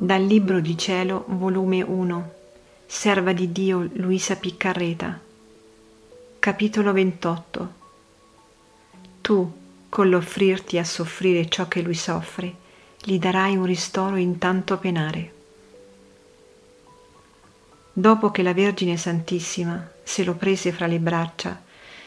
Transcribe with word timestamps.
Dal 0.00 0.22
Libro 0.22 0.60
di 0.60 0.78
Cielo, 0.78 1.24
volume 1.26 1.82
1, 1.82 2.32
Serva 2.86 3.32
di 3.32 3.50
Dio 3.50 3.90
Luisa 3.94 4.36
Piccarreta, 4.36 5.18
capitolo 6.38 6.92
28. 6.92 7.72
Tu, 9.20 9.52
con 9.88 10.08
l'offrirti 10.08 10.78
a 10.78 10.84
soffrire 10.84 11.48
ciò 11.48 11.66
che 11.66 11.82
lui 11.82 11.96
soffre, 11.96 12.54
gli 13.02 13.18
darai 13.18 13.56
un 13.56 13.64
ristoro 13.64 14.14
in 14.14 14.38
tanto 14.38 14.78
penare. 14.78 15.32
Dopo 17.92 18.30
che 18.30 18.42
la 18.44 18.54
Vergine 18.54 18.96
Santissima 18.96 19.84
se 20.04 20.22
lo 20.22 20.34
prese 20.34 20.70
fra 20.70 20.86
le 20.86 21.00
braccia, 21.00 21.60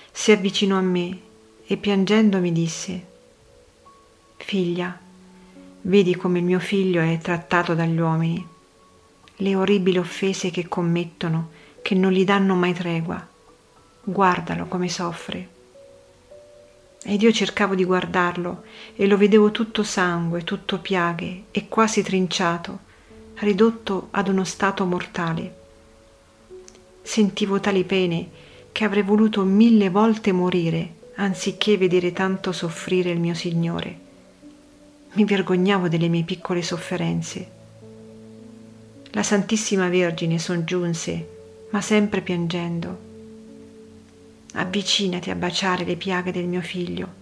si 0.09 0.31
avvicinò 0.31 0.77
a 0.77 0.81
me 0.81 1.19
e 1.65 1.75
piangendo 1.75 2.37
mi 2.37 2.53
disse, 2.53 3.05
Figlia, 4.37 4.97
Vedi 5.83 6.15
come 6.15 6.37
il 6.37 6.45
mio 6.45 6.59
figlio 6.59 7.01
è 7.01 7.17
trattato 7.17 7.73
dagli 7.73 7.97
uomini, 7.99 8.47
le 9.37 9.55
orribili 9.55 9.97
offese 9.97 10.51
che 10.51 10.67
commettono, 10.67 11.49
che 11.81 11.95
non 11.95 12.11
gli 12.11 12.23
danno 12.23 12.53
mai 12.53 12.71
tregua. 12.73 13.27
Guardalo 14.03 14.67
come 14.67 14.87
soffre. 14.89 15.49
Ed 17.03 17.19
io 17.23 17.31
cercavo 17.31 17.73
di 17.73 17.83
guardarlo 17.83 18.61
e 18.95 19.07
lo 19.07 19.17
vedevo 19.17 19.49
tutto 19.49 19.81
sangue, 19.81 20.43
tutto 20.43 20.77
piaghe 20.77 21.45
e 21.49 21.67
quasi 21.67 22.03
trinciato, 22.03 22.79
ridotto 23.37 24.09
ad 24.11 24.27
uno 24.27 24.43
stato 24.43 24.85
mortale. 24.85 25.55
Sentivo 27.01 27.59
tali 27.59 27.83
pene 27.85 28.29
che 28.71 28.83
avrei 28.83 29.01
voluto 29.01 29.43
mille 29.43 29.89
volte 29.89 30.31
morire 30.31 30.93
anziché 31.15 31.75
vedere 31.75 32.13
tanto 32.13 32.51
soffrire 32.51 33.09
il 33.09 33.19
mio 33.19 33.33
Signore 33.33 34.09
mi 35.13 35.25
vergognavo 35.25 35.87
delle 35.89 36.07
mie 36.07 36.23
piccole 36.23 36.61
sofferenze. 36.61 37.59
La 39.11 39.23
Santissima 39.23 39.89
Vergine 39.89 40.39
soggiunse, 40.39 41.27
ma 41.71 41.81
sempre 41.81 42.21
piangendo. 42.21 43.09
Avvicinati 44.53 45.29
a 45.29 45.35
baciare 45.35 45.83
le 45.83 45.97
piaghe 45.97 46.31
del 46.31 46.45
mio 46.45 46.61
figlio. 46.61 47.19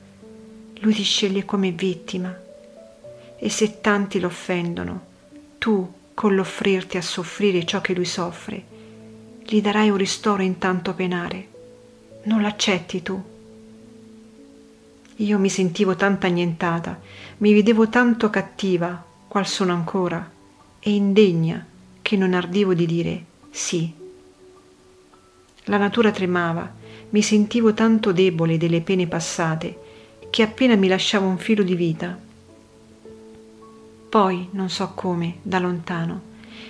Lui 0.81 0.94
ti 0.94 1.03
sceglie 1.03 1.45
come 1.45 1.72
vittima. 1.72 2.36
E 3.38 3.50
se 3.50 3.81
tanti 3.81 4.19
lo 4.19 4.28
offendono, 4.28 5.06
tu, 5.58 5.94
con 6.13 6.35
l'offrirti 6.35 6.97
a 6.97 7.02
soffrire 7.02 7.66
ciò 7.66 7.81
che 7.81 7.94
lui 7.94 8.06
soffre, 8.06 8.63
gli 9.44 9.61
darai 9.61 9.89
un 9.89 9.97
ristoro 9.97 10.44
in 10.44 10.59
tanto 10.59 10.94
penare. 10.94 11.47
Non 12.23 12.41
l'accetti 12.41 13.02
tu? 13.02 13.38
Io 15.22 15.38
mi 15.38 15.50
sentivo 15.50 15.98
tanta 15.98 16.28
annientata, 16.28 16.98
mi 17.39 17.52
vedevo 17.52 17.89
tanto 17.89 18.30
cattiva, 18.30 19.03
qual 19.28 19.45
sono 19.45 19.73
ancora, 19.73 20.31
e 20.80 20.92
indegna, 20.92 21.66
che 22.02 22.16
non 22.16 22.34
ardivo 22.34 22.73
di 22.73 22.86
dire 22.86 23.25
sì. 23.50 23.94
La 25.66 25.75
natura 25.75 26.12
tremava, 26.12 26.73
mi 27.09 27.22
sentivo 27.22 27.73
tanto 27.73 28.14
debole 28.14 28.58
delle 28.58 28.80
pene 28.80 29.08
passate, 29.08 29.78
che 30.30 30.42
appena 30.42 30.78
mi 30.78 30.88
lasciava 30.88 31.25
un 31.25 31.38
filo 31.38 31.64
di 31.64 31.75
vita. 31.75 32.17
Poi, 34.08 34.47
non 34.52 34.70
so 34.70 34.94
come, 34.95 35.40
da 35.42 35.59
lontano, 35.59 36.22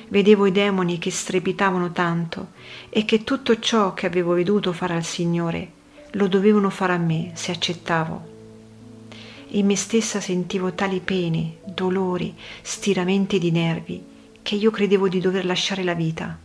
vedevo 0.08 0.47
i 0.47 0.52
demoni 0.52 0.97
che 0.97 1.11
strepitavano 1.11 1.92
tanto 1.92 2.47
e 2.89 3.05
che 3.05 3.23
tutto 3.23 3.59
ciò 3.59 3.94
che 3.94 4.08
avevo 4.08 4.33
veduto 4.33 4.73
fare 4.73 4.95
al 4.95 5.03
Signore 5.03 5.73
lo 6.14 6.27
dovevano 6.27 6.72
fare 6.72 6.94
a 6.94 6.97
me 6.97 7.30
se 7.36 7.52
accettavo 7.52 8.38
in 9.52 9.66
me 9.66 9.75
stessa 9.75 10.22
sentivo 10.22 10.73
tali 10.73 11.00
pene, 11.00 11.58
dolori, 11.66 12.36
stiramenti 12.61 13.39
di 13.39 13.50
nervi 13.50 14.03
che 14.44 14.55
io 14.55 14.69
credevo 14.69 15.08
di 15.08 15.19
dover 15.19 15.45
lasciare 15.45 15.83
la 15.83 15.93
vita. 15.93 16.37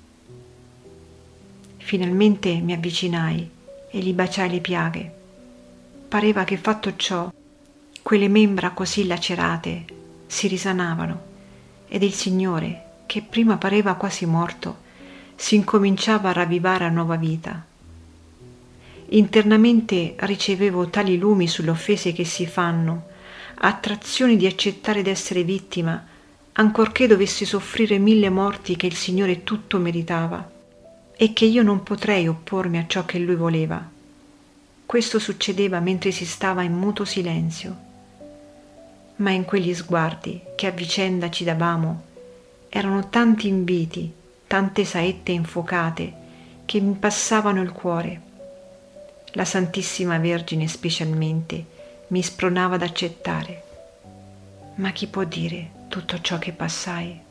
Finalmente 1.76 2.54
mi 2.60 2.72
avvicinai 2.72 3.50
e 3.90 3.98
gli 3.98 4.12
baciai 4.12 4.50
le 4.50 4.60
piaghe. 4.60 5.14
Pareva 6.08 6.44
che 6.44 6.56
fatto 6.56 6.96
ciò, 6.96 7.30
quelle 8.02 8.28
membra 8.28 8.70
così 8.70 9.06
lacerate 9.06 9.84
si 10.26 10.48
risanavano 10.48 11.32
ed 11.88 12.02
il 12.02 12.14
Signore, 12.14 12.82
che 13.06 13.22
prima 13.22 13.58
pareva 13.58 13.94
quasi 13.94 14.24
morto, 14.24 14.82
si 15.34 15.56
incominciava 15.56 16.30
a 16.30 16.32
ravvivare 16.32 16.84
a 16.84 16.88
nuova 16.88 17.16
vita 17.16 17.72
Internamente 19.10 20.14
ricevevo 20.20 20.88
tali 20.88 21.18
lumi 21.18 21.46
sulle 21.46 21.70
offese 21.70 22.12
che 22.12 22.24
si 22.24 22.46
fanno, 22.46 23.08
attrazioni 23.56 24.36
di 24.36 24.46
accettare 24.46 25.02
d'essere 25.02 25.44
vittima, 25.44 26.04
ancorché 26.52 27.06
dovessi 27.06 27.44
soffrire 27.44 27.98
mille 27.98 28.30
morti 28.30 28.76
che 28.76 28.86
il 28.86 28.94
Signore 28.94 29.44
tutto 29.44 29.78
meritava, 29.78 30.50
e 31.16 31.32
che 31.32 31.44
io 31.44 31.62
non 31.62 31.82
potrei 31.82 32.26
oppormi 32.26 32.78
a 32.78 32.86
ciò 32.86 33.04
che 33.04 33.18
Lui 33.18 33.36
voleva. 33.36 33.90
Questo 34.86 35.18
succedeva 35.18 35.80
mentre 35.80 36.10
si 36.10 36.24
stava 36.24 36.62
in 36.62 36.72
muto 36.72 37.04
silenzio. 37.04 37.76
Ma 39.16 39.30
in 39.30 39.44
quegli 39.44 39.74
sguardi 39.74 40.40
che 40.56 40.66
a 40.66 40.70
vicenda 40.70 41.30
ci 41.30 41.44
davamo 41.44 42.02
erano 42.68 43.08
tanti 43.10 43.48
inviti, 43.48 44.12
tante 44.46 44.84
saette 44.84 45.30
infuocate 45.30 46.12
che 46.64 46.80
mi 46.80 46.94
passavano 46.94 47.62
il 47.62 47.70
cuore 47.70 48.32
la 49.34 49.44
Santissima 49.44 50.18
Vergine 50.18 50.68
specialmente 50.68 51.64
mi 52.08 52.22
spronava 52.22 52.76
ad 52.76 52.82
accettare. 52.82 53.62
Ma 54.76 54.90
chi 54.90 55.06
può 55.06 55.24
dire 55.24 55.70
tutto 55.88 56.20
ciò 56.20 56.38
che 56.38 56.52
passai? 56.52 57.23